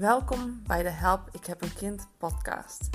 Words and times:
Welkom 0.00 0.62
bij 0.66 0.82
de 0.82 0.88
Help 0.88 1.28
Ik 1.32 1.44
heb 1.44 1.62
een 1.62 1.74
kind 1.74 2.08
podcast. 2.18 2.88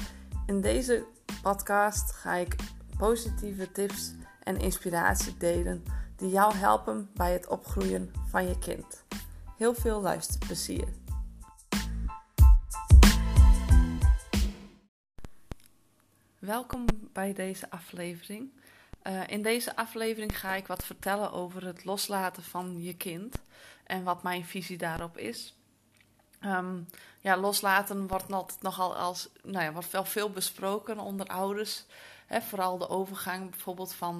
In 0.45 0.61
deze 0.61 1.05
podcast 1.41 2.11
ga 2.11 2.35
ik 2.35 2.55
positieve 2.97 3.71
tips 3.71 4.13
en 4.43 4.57
inspiratie 4.57 5.37
delen 5.37 5.83
die 6.15 6.29
jou 6.29 6.53
helpen 6.53 7.09
bij 7.13 7.33
het 7.33 7.47
opgroeien 7.47 8.11
van 8.27 8.47
je 8.47 8.59
kind. 8.59 9.03
Heel 9.57 9.73
veel 9.73 10.01
luisterplezier. 10.01 10.87
Welkom 16.39 16.85
bij 17.13 17.33
deze 17.33 17.69
aflevering. 17.69 18.51
Uh, 19.03 19.27
in 19.27 19.41
deze 19.41 19.75
aflevering 19.75 20.39
ga 20.39 20.55
ik 20.55 20.67
wat 20.67 20.85
vertellen 20.85 21.31
over 21.31 21.65
het 21.65 21.85
loslaten 21.85 22.43
van 22.43 22.81
je 22.81 22.97
kind 22.97 23.35
en 23.83 24.03
wat 24.03 24.23
mijn 24.23 24.45
visie 24.45 24.77
daarop 24.77 25.17
is. 25.17 25.55
Um, 26.45 26.85
ja, 27.19 27.37
loslaten 27.37 28.07
wordt 28.07 28.27
nog, 28.27 28.51
nogal 28.61 28.95
als, 28.95 29.29
nou 29.43 29.63
ja, 29.63 29.71
wordt 29.71 29.91
wel 29.91 30.05
veel 30.05 30.29
besproken 30.29 30.99
onder 30.99 31.27
ouders. 31.27 31.85
Hè, 32.25 32.41
vooral 32.41 32.77
de 32.77 32.89
overgang 32.89 33.49
bijvoorbeeld 33.49 33.93
van 33.93 34.19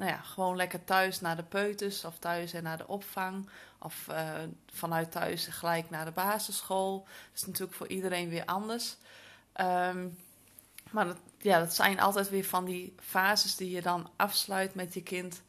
nou 0.00 0.12
ja, 0.12 0.16
gewoon 0.16 0.56
lekker 0.56 0.84
thuis 0.84 1.20
naar 1.20 1.36
de 1.36 1.42
peuters 1.42 2.04
of 2.04 2.18
thuis 2.18 2.52
en 2.52 2.62
naar 2.62 2.76
de 2.76 2.86
opvang. 2.86 3.48
Of 3.78 4.06
uh, 4.10 4.30
vanuit 4.72 5.12
thuis 5.12 5.46
gelijk 5.46 5.90
naar 5.90 6.04
de 6.04 6.10
basisschool. 6.10 6.98
Dat 7.02 7.40
is 7.40 7.46
natuurlijk 7.46 7.76
voor 7.76 7.88
iedereen 7.88 8.28
weer 8.28 8.44
anders. 8.44 8.96
Um, 9.60 10.18
maar 10.90 11.04
dat, 11.04 11.16
ja, 11.38 11.58
dat 11.58 11.74
zijn 11.74 12.00
altijd 12.00 12.30
weer 12.30 12.44
van 12.44 12.64
die 12.64 12.94
fases 13.00 13.56
die 13.56 13.70
je 13.70 13.82
dan 13.82 14.10
afsluit 14.16 14.74
met 14.74 14.94
je 14.94 15.02
kind. 15.02 15.42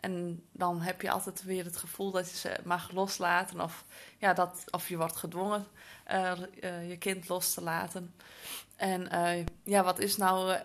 En 0.00 0.44
dan 0.52 0.80
heb 0.80 1.00
je 1.02 1.10
altijd 1.10 1.42
weer 1.42 1.64
het 1.64 1.76
gevoel 1.76 2.10
dat 2.10 2.30
je 2.30 2.36
ze 2.36 2.56
mag 2.64 2.90
loslaten. 2.92 3.60
Of, 3.60 3.84
ja, 4.18 4.32
dat, 4.32 4.64
of 4.70 4.88
je 4.88 4.96
wordt 4.96 5.16
gedwongen 5.16 5.66
uh, 6.10 6.32
uh, 6.60 6.88
je 6.88 6.96
kind 6.96 7.28
los 7.28 7.54
te 7.54 7.62
laten. 7.62 8.14
En 8.76 9.08
uh, 9.12 9.44
ja, 9.62 9.84
wat 9.84 9.98
is 9.98 10.16
nou 10.16 10.56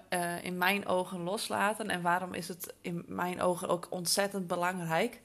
in 0.42 0.58
mijn 0.58 0.88
ogen 0.88 1.24
loslaten? 1.24 1.90
En 1.90 2.02
waarom 2.02 2.34
is 2.34 2.48
het 2.48 2.74
in 2.82 3.04
mijn 3.08 3.42
ogen 3.42 3.68
ook 3.68 3.88
ontzettend 3.90 4.48
belangrijk? 4.48 5.22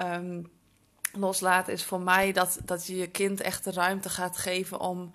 Um, 0.00 0.50
loslaten 1.12 1.72
is 1.72 1.84
voor 1.84 2.00
mij 2.00 2.32
dat, 2.32 2.58
dat 2.64 2.86
je 2.86 2.96
je 2.96 3.10
kind 3.10 3.40
echt 3.40 3.64
de 3.64 3.72
ruimte 3.72 4.08
gaat 4.08 4.36
geven 4.36 4.80
om 4.80 5.12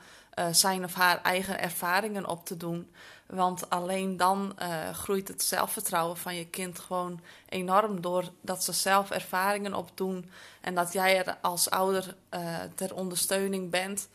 zijn 0.51 0.83
of 0.83 0.93
haar 0.93 1.21
eigen 1.21 1.59
ervaringen 1.59 2.27
op 2.27 2.45
te 2.45 2.57
doen. 2.57 2.91
Want 3.25 3.69
alleen 3.69 4.17
dan 4.17 4.55
uh, 4.59 4.89
groeit 4.89 5.27
het 5.27 5.43
zelfvertrouwen 5.43 6.17
van 6.17 6.35
je 6.35 6.47
kind 6.47 6.79
gewoon 6.79 7.21
enorm 7.49 8.01
door 8.01 8.23
dat 8.41 8.63
ze 8.63 8.71
zelf 8.71 9.11
ervaringen 9.11 9.73
opdoen 9.73 10.29
en 10.61 10.75
dat 10.75 10.93
jij 10.93 11.25
er 11.25 11.37
als 11.41 11.69
ouder 11.69 12.15
uh, 12.33 12.59
ter 12.75 12.95
ondersteuning 12.95 13.69
bent. 13.69 14.07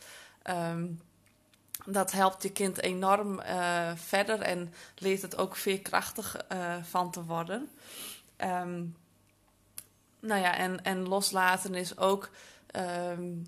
Um, 0.43 1.01
dat 1.85 2.11
helpt 2.11 2.43
je 2.43 2.51
kind 2.51 2.81
enorm 2.81 3.41
verder 3.95 4.41
en 4.41 4.73
leert 4.95 5.21
het 5.21 5.37
ook 5.37 5.55
veerkrachtig 5.55 6.45
van 6.89 7.11
te 7.11 7.23
worden. 7.23 7.69
Um, 8.37 8.95
nou 10.19 10.41
ja, 10.41 10.55
en, 10.55 10.83
en 10.83 11.07
loslaten 11.07 11.75
is 11.75 11.97
ook. 11.97 12.29
Um, 13.11 13.47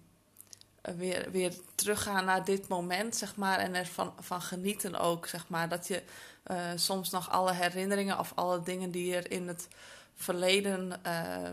weer, 0.97 1.31
weer 1.31 1.53
teruggaan 1.75 2.25
naar 2.25 2.45
dit 2.45 2.67
moment, 2.67 3.15
zeg 3.15 3.35
maar, 3.35 3.59
en 3.59 3.75
ervan 3.75 4.13
van 4.19 4.41
genieten 4.41 4.99
ook, 4.99 5.27
zeg 5.27 5.47
maar. 5.47 5.69
Dat 5.69 5.87
je 5.87 6.03
uh, 6.47 6.57
soms 6.75 7.09
nog 7.09 7.29
alle 7.29 7.53
herinneringen 7.53 8.19
of 8.19 8.31
alle 8.35 8.63
dingen 8.63 8.91
die 8.91 9.15
er 9.15 9.31
in 9.31 9.47
het 9.47 9.67
verleden 10.15 11.01
uh, 11.07 11.49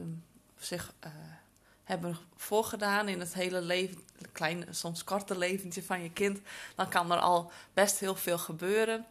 zich 0.59 0.93
uh, 1.05 1.11
hebben 1.85 2.17
voorgedaan 2.37 3.09
in 3.09 3.21
het 3.21 3.35
hele 3.35 3.61
leven, 3.61 3.99
kleine, 4.33 4.67
soms 4.71 5.05
korte 5.05 5.39
leventje 5.39 5.83
van 5.83 6.03
je 6.03 6.11
kind, 6.11 6.41
dan 6.75 6.89
kan 6.89 7.13
er 7.13 7.19
al 7.19 7.51
best 7.75 7.99
heel 7.99 8.17
veel 8.17 8.39
gebeuren. 8.39 9.07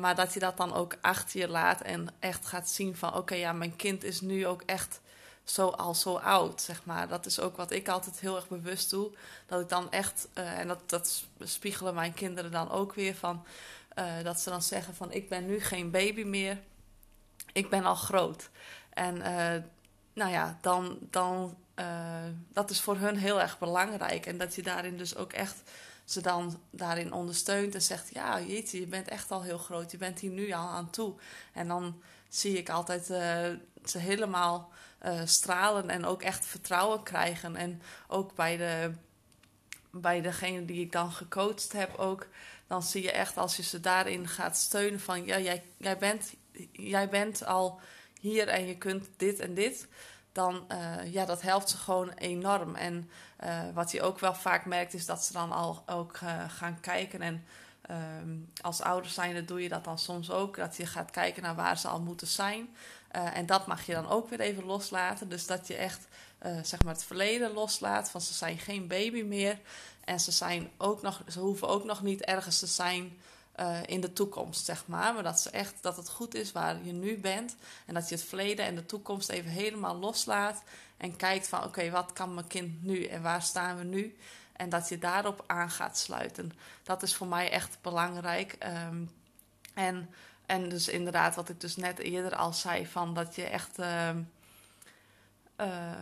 maar 0.00 0.14
dat 0.14 0.34
je 0.34 0.40
dat 0.40 0.56
dan 0.56 0.74
ook 0.74 0.96
achter 1.00 1.40
je 1.40 1.48
laat 1.48 1.80
en 1.80 2.08
echt 2.18 2.46
gaat 2.46 2.68
zien 2.68 2.96
van, 2.96 3.14
oké, 3.14 3.34
ja, 3.34 3.52
mijn 3.52 3.76
kind 3.76 4.04
is 4.04 4.20
nu 4.20 4.46
ook 4.46 4.62
echt 4.62 5.00
zo 5.44 5.68
al 5.68 5.94
zo 5.94 6.16
oud, 6.16 6.60
zeg 6.60 6.84
maar. 6.84 7.08
Dat 7.08 7.26
is 7.26 7.40
ook 7.40 7.56
wat 7.56 7.70
ik 7.70 7.88
altijd 7.88 8.20
heel 8.20 8.36
erg 8.36 8.48
bewust 8.48 8.90
doe. 8.90 9.10
Dat 9.46 9.60
ik 9.60 9.68
dan 9.68 9.90
echt, 9.90 10.28
uh, 10.34 10.58
en 10.58 10.68
dat, 10.68 10.90
dat 10.90 11.24
spiegelen 11.38 11.94
mijn 11.94 12.14
kinderen 12.14 12.50
dan 12.50 12.70
ook 12.70 12.94
weer 12.94 13.14
van, 13.14 13.44
uh, 13.98 14.22
dat 14.22 14.40
ze 14.40 14.50
dan 14.50 14.62
zeggen 14.62 14.94
van 14.94 15.12
ik 15.12 15.28
ben 15.28 15.46
nu 15.46 15.60
geen 15.60 15.90
baby 15.90 16.22
meer, 16.22 16.58
ik 17.52 17.70
ben 17.70 17.84
al 17.84 17.94
groot. 17.94 18.50
En 18.90 19.16
uh, 19.16 19.62
nou 20.12 20.30
ja, 20.30 20.58
dan, 20.60 20.98
dan 21.00 21.56
dat 22.52 22.70
is 22.70 22.80
voor 22.80 22.96
hun 22.96 23.16
heel 23.16 23.40
erg 23.40 23.58
belangrijk. 23.58 24.26
En 24.26 24.38
dat 24.38 24.54
je 24.54 24.62
daarin 24.62 24.96
dus 24.96 25.16
ook 25.16 25.32
echt 25.32 25.62
ze 26.04 26.20
dan 26.20 26.60
daarin 26.70 27.12
ondersteunt 27.12 27.74
en 27.74 27.82
zegt: 27.82 28.08
Ja, 28.12 28.40
jeetje, 28.40 28.80
je 28.80 28.86
bent 28.86 29.08
echt 29.08 29.30
al 29.30 29.42
heel 29.42 29.58
groot, 29.58 29.90
je 29.90 29.96
bent 29.96 30.18
hier 30.18 30.30
nu 30.30 30.52
al 30.52 30.68
aan 30.68 30.90
toe. 30.90 31.14
En 31.52 31.68
dan 31.68 32.02
zie 32.28 32.58
ik 32.58 32.68
altijd 32.70 33.06
ze 33.84 33.98
helemaal 33.98 34.72
uh, 35.04 35.20
stralen 35.24 35.90
en 35.90 36.04
ook 36.04 36.22
echt 36.22 36.46
vertrouwen 36.46 37.02
krijgen. 37.02 37.56
En 37.56 37.82
ook 38.08 38.34
bij, 38.34 38.56
de, 38.56 38.92
bij 39.90 40.20
degene 40.20 40.64
die 40.64 40.80
ik 40.80 40.92
dan 40.92 41.12
gecoacht 41.12 41.72
heb 41.72 41.98
ook, 41.98 42.26
dan 42.66 42.82
zie 42.82 43.02
je 43.02 43.12
echt 43.12 43.36
als 43.36 43.56
je 43.56 43.62
ze 43.62 43.80
daarin 43.80 44.28
gaat 44.28 44.56
steunen 44.56 45.00
van 45.00 45.24
ja, 45.24 45.38
jij, 45.38 45.62
jij, 45.76 45.98
bent, 45.98 46.34
jij 46.72 47.08
bent 47.08 47.44
al 47.44 47.80
hier 48.20 48.48
en 48.48 48.66
je 48.66 48.78
kunt 48.78 49.08
dit 49.16 49.38
en 49.38 49.54
dit. 49.54 49.86
Dan 50.34 50.64
uh, 50.72 51.12
ja, 51.12 51.24
dat 51.24 51.42
helpt 51.42 51.70
ze 51.70 51.76
gewoon 51.76 52.10
enorm. 52.10 52.74
En 52.74 53.10
uh, 53.44 53.60
wat 53.74 53.90
je 53.90 54.02
ook 54.02 54.18
wel 54.18 54.34
vaak 54.34 54.64
merkt, 54.64 54.94
is 54.94 55.06
dat 55.06 55.24
ze 55.24 55.32
dan 55.32 55.52
al 55.52 55.82
ook 55.86 56.20
gaan 56.48 56.80
kijken. 56.80 57.22
En 57.22 57.44
um, 58.20 58.50
als 58.60 58.82
ouders 58.82 59.14
zijn, 59.14 59.46
doe 59.46 59.62
je 59.62 59.68
dat 59.68 59.84
dan 59.84 59.98
soms 59.98 60.30
ook. 60.30 60.56
Dat 60.56 60.76
je 60.76 60.86
gaat 60.86 61.10
kijken 61.10 61.42
naar 61.42 61.54
waar 61.54 61.78
ze 61.78 61.88
al 61.88 62.00
moeten 62.00 62.26
zijn. 62.26 62.76
En 63.08 63.46
dat 63.46 63.66
mag 63.66 63.86
je 63.86 63.92
dan 63.92 64.08
ook 64.08 64.28
weer 64.28 64.40
even 64.40 64.64
loslaten. 64.64 65.28
Dus 65.28 65.46
dat 65.46 65.66
je 65.66 65.74
echt 65.74 66.08
zeg 66.62 66.82
maar 66.82 66.94
het 66.94 67.04
verleden 67.04 67.52
loslaat. 67.52 68.10
Van 68.10 68.20
ze 68.20 68.32
zijn 68.32 68.58
geen 68.58 68.86
baby 68.86 69.22
meer. 69.22 69.58
En 70.04 70.20
ze, 70.20 70.30
zijn 70.30 70.70
ook 70.78 71.02
nog, 71.02 71.22
ze 71.28 71.40
hoeven 71.40 71.68
ook 71.68 71.84
nog 71.84 72.02
niet 72.02 72.24
ergens 72.24 72.58
te 72.58 72.66
zijn 72.66 73.18
uh, 73.60 73.78
in 73.86 74.00
de 74.00 74.12
toekomst, 74.12 74.64
zeg 74.64 74.86
maar. 74.86 75.14
Maar 75.14 75.22
dat, 75.22 75.40
ze 75.40 75.50
echt, 75.50 75.74
dat 75.80 75.96
het 75.96 76.08
goed 76.08 76.34
is 76.34 76.52
waar 76.52 76.84
je 76.84 76.92
nu 76.92 77.18
bent. 77.18 77.56
En 77.86 77.94
dat 77.94 78.08
je 78.08 78.14
het 78.14 78.24
verleden 78.24 78.64
en 78.64 78.74
de 78.74 78.86
toekomst 78.86 79.28
even 79.28 79.50
helemaal 79.50 79.96
loslaat. 79.96 80.62
En 80.96 81.16
kijkt 81.16 81.48
van 81.48 81.64
oké, 81.64 81.90
wat 81.90 82.12
kan 82.12 82.34
mijn 82.34 82.46
kind 82.46 82.82
nu 82.82 83.04
en 83.04 83.22
waar 83.22 83.42
staan 83.42 83.76
we 83.76 83.84
nu? 83.84 84.16
En 84.52 84.68
dat 84.68 84.88
je 84.88 84.98
daarop 84.98 85.44
aan 85.46 85.70
gaat 85.70 85.98
sluiten. 85.98 86.52
Dat 86.82 87.02
is 87.02 87.14
voor 87.14 87.26
mij 87.26 87.50
echt 87.50 87.78
belangrijk. 87.80 88.56
Um, 88.90 89.10
en 89.74 90.08
en 90.46 90.68
dus 90.68 90.88
inderdaad, 90.88 91.34
wat 91.34 91.48
ik 91.48 91.60
dus 91.60 91.76
net 91.76 91.98
eerder 91.98 92.36
al 92.36 92.52
zei, 92.52 92.86
van 92.86 93.14
dat 93.14 93.34
je 93.34 93.44
echt 93.44 93.78
uh, 93.78 94.08
uh, 95.60 95.92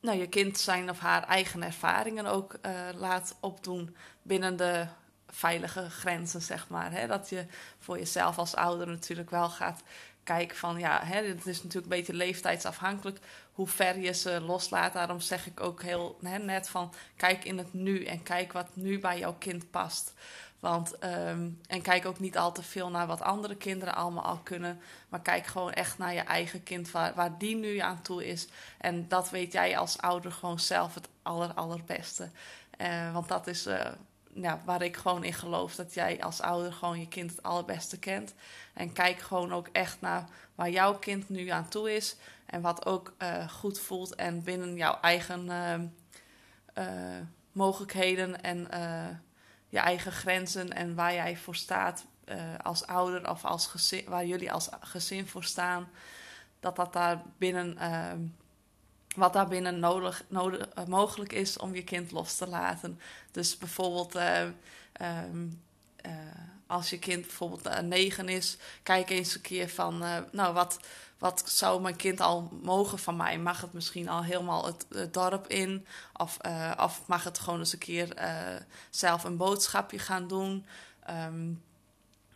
nou, 0.00 0.18
je 0.18 0.28
kind 0.28 0.58
zijn 0.58 0.90
of 0.90 0.98
haar 0.98 1.22
eigen 1.22 1.62
ervaringen 1.62 2.26
ook 2.26 2.58
uh, 2.62 2.72
laat 2.94 3.36
opdoen 3.40 3.96
binnen 4.22 4.56
de 4.56 4.86
veilige 5.28 5.90
grenzen, 5.90 6.42
zeg 6.42 6.68
maar. 6.68 6.92
Hè? 6.92 7.06
Dat 7.06 7.28
je 7.28 7.46
voor 7.78 7.98
jezelf 7.98 8.38
als 8.38 8.54
ouder 8.54 8.86
natuurlijk 8.86 9.30
wel 9.30 9.48
gaat 9.48 9.82
kijken 10.26 10.56
van, 10.56 10.78
ja, 10.78 11.04
hè, 11.04 11.22
het 11.22 11.46
is 11.46 11.62
natuurlijk 11.62 11.92
een 11.92 11.98
beetje 11.98 12.14
leeftijdsafhankelijk 12.14 13.18
hoe 13.52 13.68
ver 13.68 13.98
je 13.98 14.12
ze 14.12 14.40
loslaat. 14.40 14.92
Daarom 14.92 15.20
zeg 15.20 15.46
ik 15.46 15.60
ook 15.60 15.82
heel 15.82 16.18
hè, 16.22 16.38
net 16.38 16.68
van, 16.68 16.92
kijk 17.16 17.44
in 17.44 17.58
het 17.58 17.72
nu 17.72 18.04
en 18.04 18.22
kijk 18.22 18.52
wat 18.52 18.68
nu 18.72 18.98
bij 18.98 19.18
jouw 19.18 19.34
kind 19.38 19.70
past. 19.70 20.12
Want, 20.60 21.04
um, 21.04 21.60
en 21.66 21.82
kijk 21.82 22.06
ook 22.06 22.18
niet 22.18 22.38
al 22.38 22.52
te 22.52 22.62
veel 22.62 22.90
naar 22.90 23.06
wat 23.06 23.20
andere 23.20 23.56
kinderen 23.56 23.94
allemaal 23.94 24.24
al 24.24 24.38
kunnen. 24.38 24.80
Maar 25.08 25.20
kijk 25.20 25.46
gewoon 25.46 25.72
echt 25.72 25.98
naar 25.98 26.14
je 26.14 26.20
eigen 26.20 26.62
kind, 26.62 26.90
waar, 26.90 27.38
die 27.38 27.56
nu 27.56 27.78
aan 27.78 28.02
toe 28.02 28.26
is. 28.26 28.48
En 28.78 29.08
dat 29.08 29.30
weet 29.30 29.52
jij 29.52 29.78
als 29.78 29.98
ouder 29.98 30.32
gewoon 30.32 30.60
zelf 30.60 30.94
het 30.94 31.08
aller, 31.22 31.52
allerbeste. 31.54 32.30
Uh, 32.80 33.12
want 33.12 33.28
dat 33.28 33.46
is 33.46 33.66
uh, 33.66 33.80
ja, 34.36 34.60
waar 34.64 34.82
ik 34.82 34.96
gewoon 34.96 35.24
in 35.24 35.32
geloof. 35.32 35.74
Dat 35.74 35.94
jij 35.94 36.22
als 36.22 36.40
ouder 36.40 36.72
gewoon 36.72 37.00
je 37.00 37.08
kind 37.08 37.30
het 37.30 37.42
allerbeste 37.42 37.98
kent. 37.98 38.34
En 38.74 38.92
kijk 38.92 39.18
gewoon 39.18 39.52
ook 39.52 39.68
echt 39.72 40.00
naar 40.00 40.28
waar 40.54 40.70
jouw 40.70 40.98
kind 40.98 41.28
nu 41.28 41.48
aan 41.48 41.68
toe 41.68 41.94
is. 41.94 42.16
En 42.46 42.60
wat 42.60 42.86
ook 42.86 43.14
uh, 43.18 43.48
goed 43.48 43.78
voelt. 43.78 44.14
En 44.14 44.42
binnen 44.42 44.76
jouw 44.76 44.98
eigen 45.00 45.50
ehm, 45.50 45.86
mogelijkheden 47.52 48.42
en 48.42 48.68
je 49.68 49.78
eigen 49.78 50.12
grenzen 50.12 50.72
en 50.72 50.94
waar 50.94 51.14
jij 51.14 51.36
voor 51.36 51.56
staat 51.56 52.04
als 52.62 52.86
ouder 52.86 53.30
of 53.30 53.44
als 53.44 53.66
gezin, 53.66 54.04
waar 54.08 54.26
jullie 54.26 54.52
als 54.52 54.68
gezin 54.80 55.26
voor 55.26 55.44
staan, 55.44 55.88
dat 56.60 56.76
dat 56.76 56.92
daar 56.92 57.22
binnen, 57.38 57.76
uh, 57.80 58.12
wat 59.16 59.32
daar 59.32 59.48
binnen 59.48 59.78
nodig, 59.78 60.24
nodig 60.28 60.68
uh, 60.78 60.84
mogelijk 60.84 61.32
is 61.32 61.56
om 61.56 61.74
je 61.74 61.84
kind 61.84 62.10
los 62.10 62.36
te 62.36 62.46
laten. 62.46 63.00
Dus 63.30 63.58
bijvoorbeeld 63.58 64.14
ehm, 64.14 65.46
als 66.66 66.90
je 66.90 66.98
kind 66.98 67.20
bijvoorbeeld 67.20 67.82
negen 67.82 68.28
is, 68.28 68.56
kijk 68.82 69.10
eens 69.10 69.34
een 69.34 69.40
keer 69.40 69.68
van, 69.68 70.04
nou, 70.32 70.54
wat, 70.54 70.78
wat 71.18 71.42
zou 71.46 71.80
mijn 71.80 71.96
kind 71.96 72.20
al 72.20 72.50
mogen 72.62 72.98
van 72.98 73.16
mij? 73.16 73.38
Mag 73.38 73.60
het 73.60 73.72
misschien 73.72 74.08
al 74.08 74.24
helemaal 74.24 74.66
het, 74.66 75.12
dorp 75.14 75.46
in? 75.46 75.86
Of, 76.12 76.38
of 76.78 77.02
mag 77.06 77.24
het 77.24 77.38
gewoon 77.38 77.58
eens 77.58 77.72
een 77.72 77.78
keer 77.78 78.14
zelf 78.90 79.24
een 79.24 79.36
boodschapje 79.36 79.98
gaan 79.98 80.28
doen? 80.28 80.66
Um, 81.10 81.62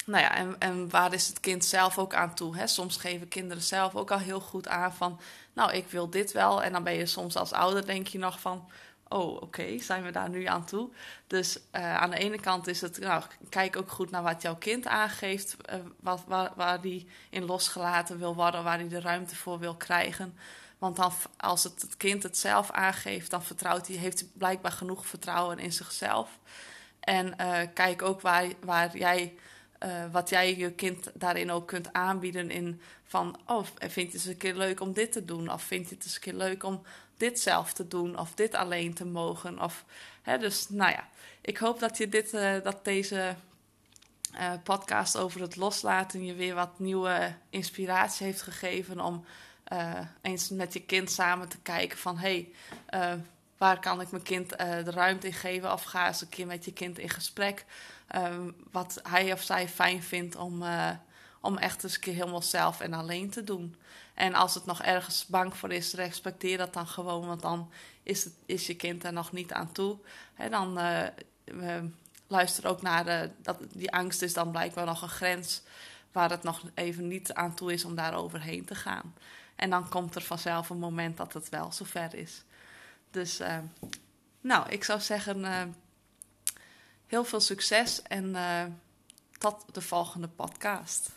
nou 0.06 0.22
ja, 0.22 0.56
en, 0.58 0.90
waar 0.90 1.12
is 1.12 1.28
het 1.28 1.40
kind 1.40 1.64
zelf 1.64 1.98
ook 1.98 2.14
aan 2.14 2.34
toe? 2.34 2.56
Hè? 2.56 2.66
Soms 2.66 2.96
geven 2.96 3.28
kinderen 3.28 3.62
zelf 3.62 3.94
ook 3.94 4.10
al 4.10 4.18
heel 4.18 4.40
goed 4.40 4.68
aan 4.68 4.94
van, 4.94 5.20
nou, 5.52 5.72
ik 5.72 5.88
wil 5.88 6.10
dit 6.10 6.32
wel. 6.32 6.62
En 6.62 6.72
dan 6.72 6.82
ben 6.82 6.94
je 6.94 7.06
soms 7.06 7.36
als 7.36 7.52
ouder, 7.52 7.86
denk 7.86 8.06
je 8.06 8.18
nog 8.18 8.40
van, 8.40 8.68
oh, 9.08 9.42
oké, 9.42 9.78
zijn 9.78 10.02
we 10.02 10.10
daar 10.10 10.28
nu 10.28 10.44
aan 10.44 10.64
toe? 10.64 10.90
Dus 11.26 11.58
uh, 11.72 11.96
aan 11.96 12.10
de 12.10 12.18
ene 12.18 12.40
kant 12.40 12.66
is 12.66 12.80
het, 12.80 12.98
nou, 12.98 13.22
kijk 13.48 13.76
ook 13.76 13.90
goed 13.90 14.10
naar 14.10 14.22
wat 14.22 14.42
jouw 14.42 14.56
kind 14.56 14.86
aangeeft, 14.86 15.56
uh, 15.72 15.74
wat, 16.00 16.22
waar, 16.26 16.52
waar 16.56 16.80
die 16.80 17.08
in 17.30 17.44
losgelaten 17.44 18.18
wil 18.18 18.34
worden, 18.34 18.64
waar 18.64 18.78
hij 18.78 18.88
de 18.88 19.00
ruimte 19.00 19.36
voor 19.36 19.58
wil 19.58 19.74
krijgen. 19.74 20.36
Want 20.78 20.96
dan, 20.96 21.12
als 21.36 21.62
het, 21.62 21.82
het 21.82 21.96
kind 21.96 22.22
het 22.22 22.38
zelf 22.38 22.70
aangeeft, 22.70 23.30
dan 23.30 23.42
vertrouwt 23.42 23.86
hij, 23.86 23.96
heeft 23.96 24.20
hij 24.20 24.28
blijkbaar 24.32 24.72
genoeg 24.72 25.06
vertrouwen 25.06 25.58
in 25.58 25.72
zichzelf. 25.72 26.38
En 27.00 27.34
uh, 27.40 27.58
kijk 27.74 28.02
ook 28.02 28.20
waar, 28.20 28.46
waar 28.64 28.96
jij 28.96 29.34
uh, 29.84 30.04
wat 30.12 30.28
jij 30.28 30.56
je 30.56 30.72
kind 30.72 31.10
daarin 31.14 31.50
ook 31.50 31.66
kunt 31.66 31.92
aanbieden 31.92 32.50
in 32.50 32.80
van, 33.04 33.38
oh, 33.46 33.66
vindt 33.78 34.12
het 34.12 34.14
eens 34.14 34.24
een 34.24 34.36
keer 34.36 34.54
leuk 34.54 34.80
om 34.80 34.92
dit 34.92 35.12
te 35.12 35.24
doen? 35.24 35.52
Of 35.52 35.62
vindt 35.62 35.90
het 35.90 36.04
eens 36.04 36.14
een 36.14 36.20
keer 36.20 36.34
leuk 36.34 36.62
om 36.62 36.82
dit 37.16 37.40
zelf 37.40 37.72
te 37.72 37.88
doen? 37.88 38.18
Of 38.18 38.34
dit 38.34 38.54
alleen 38.54 38.94
te 38.94 39.04
mogen? 39.04 39.62
Of, 39.62 39.84
hè, 40.22 40.38
dus 40.38 40.68
nou 40.68 40.90
ja, 40.90 41.08
ik 41.40 41.58
hoop 41.58 41.80
dat 41.80 41.96
je 41.98 42.08
dit, 42.08 42.32
uh, 42.32 42.62
dat 42.62 42.84
deze 42.84 43.34
uh, 44.34 44.52
podcast 44.64 45.16
over 45.16 45.40
het 45.40 45.56
loslaten 45.56 46.24
je 46.24 46.34
weer 46.34 46.54
wat 46.54 46.78
nieuwe 46.78 47.34
inspiratie 47.50 48.26
heeft 48.26 48.42
gegeven 48.42 49.00
om 49.00 49.24
eens 50.20 50.48
met 50.48 50.72
je 50.72 50.80
kind 50.80 51.10
samen 51.10 51.48
te 51.48 51.58
kijken 51.58 51.98
van, 51.98 52.18
hé, 52.18 52.48
hey, 52.86 53.20
waar 53.60 53.80
kan 53.80 54.00
ik 54.00 54.10
mijn 54.10 54.22
kind 54.22 54.48
de 54.58 54.90
ruimte 54.90 55.26
in 55.26 55.32
geven? 55.32 55.72
Of 55.72 55.82
ga 55.82 56.06
eens 56.06 56.20
een 56.20 56.28
keer 56.28 56.46
met 56.46 56.64
je 56.64 56.72
kind 56.72 56.98
in 56.98 57.08
gesprek 57.08 57.64
um, 58.16 58.56
wat 58.70 59.00
hij 59.02 59.32
of 59.32 59.42
zij 59.42 59.68
fijn 59.68 60.02
vindt 60.02 60.36
om, 60.36 60.62
uh, 60.62 60.90
om 61.40 61.56
echt 61.56 61.84
eens 61.84 61.94
een 61.94 62.00
keer 62.00 62.14
helemaal 62.14 62.42
zelf 62.42 62.80
en 62.80 62.92
alleen 62.92 63.30
te 63.30 63.44
doen. 63.44 63.76
En 64.14 64.34
als 64.34 64.54
het 64.54 64.66
nog 64.66 64.82
ergens 64.82 65.26
bang 65.26 65.56
voor 65.56 65.72
is, 65.72 65.94
respecteer 65.94 66.58
dat 66.58 66.72
dan 66.72 66.86
gewoon, 66.86 67.26
want 67.26 67.42
dan 67.42 67.70
is, 68.02 68.24
het, 68.24 68.34
is 68.46 68.66
je 68.66 68.76
kind 68.76 69.04
er 69.04 69.12
nog 69.12 69.32
niet 69.32 69.52
aan 69.52 69.72
toe. 69.72 69.98
He, 70.34 70.48
dan 70.48 70.78
uh, 70.78 71.76
luister 72.26 72.66
ook 72.66 72.82
naar 72.82 73.04
de, 73.04 73.30
dat, 73.42 73.58
die 73.72 73.92
angst 73.92 74.22
is 74.22 74.32
dan 74.32 74.50
blijkbaar 74.50 74.86
nog 74.86 75.02
een 75.02 75.08
grens 75.08 75.62
waar 76.12 76.30
het 76.30 76.42
nog 76.42 76.62
even 76.74 77.08
niet 77.08 77.32
aan 77.32 77.54
toe 77.54 77.72
is 77.72 77.84
om 77.84 77.94
daar 77.94 78.14
overheen 78.14 78.64
te 78.64 78.74
gaan. 78.74 79.14
En 79.56 79.70
dan 79.70 79.88
komt 79.88 80.14
er 80.14 80.22
vanzelf 80.22 80.70
een 80.70 80.78
moment 80.78 81.16
dat 81.16 81.32
het 81.32 81.48
wel 81.48 81.72
zover 81.72 82.14
is. 82.14 82.42
Dus, 83.10 83.40
uh, 83.40 83.58
nou, 84.40 84.68
ik 84.68 84.84
zou 84.84 85.00
zeggen, 85.00 85.38
uh, 85.38 85.62
heel 87.06 87.24
veel 87.24 87.40
succes 87.40 88.02
en 88.02 88.28
uh, 88.28 88.64
tot 89.38 89.64
de 89.74 89.80
volgende 89.80 90.28
podcast. 90.28 91.10